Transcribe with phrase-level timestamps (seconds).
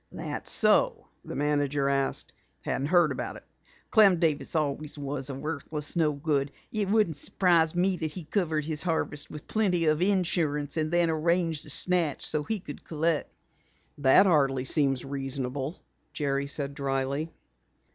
[0.13, 2.33] "That so?" the manager asked.
[2.61, 3.43] "Hadn't heard about it.
[3.91, 6.51] Clem Davis always was a worthless, no good.
[6.71, 11.11] It wouldn't surprise me that he covered his harvest with plenty of insurance, and then
[11.11, 13.31] arranged the snatch so he could collect."
[13.99, 15.77] "That hardly seems reasonable,"
[16.13, 17.29] Jerry said dryly.